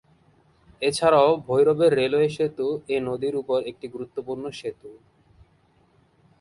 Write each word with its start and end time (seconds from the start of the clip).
এছাড়াও 0.81 1.29
ভৈরবের 1.47 1.91
রেলওয়ে 1.93 2.29
সেতু 2.29 2.67
এ 2.87 2.97
নদীর 2.99 3.35
উপর 3.35 3.59
একটি 3.63 3.85
গুরুত্বপূর্ণ 3.87 4.43
সেতু। 4.51 4.89